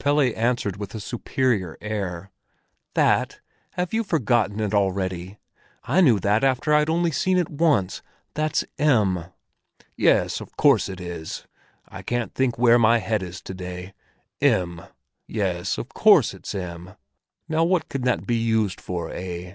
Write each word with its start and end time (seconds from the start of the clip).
Pelle 0.00 0.18
answered 0.20 0.78
with 0.78 0.96
a 0.96 0.98
superior 0.98 1.78
air: 1.80 2.32
"That? 2.94 3.38
Have 3.74 3.94
you 3.94 4.02
forgotten 4.02 4.58
it 4.58 4.74
already? 4.74 5.38
I 5.84 6.00
knew 6.00 6.18
that 6.18 6.42
after 6.42 6.74
I'd 6.74 6.90
only 6.90 7.12
seen 7.12 7.38
it 7.38 7.48
once! 7.48 8.02
That's 8.34 8.64
M." 8.80 9.26
"Yes, 9.96 10.40
of 10.40 10.56
course 10.56 10.88
it 10.88 11.00
is! 11.00 11.46
I 11.88 12.02
can't 12.02 12.34
think 12.34 12.58
where 12.58 12.80
my 12.80 12.98
head 12.98 13.22
is 13.22 13.40
to 13.42 13.54
day. 13.54 13.92
M, 14.40 14.82
yes—of 15.28 15.90
course 15.90 16.34
it's 16.34 16.52
M! 16.52 16.96
Now 17.48 17.62
what 17.62 17.88
can 17.88 18.02
that 18.02 18.26
be 18.26 18.38
used 18.38 18.80
for, 18.80 19.12
eh?" 19.12 19.54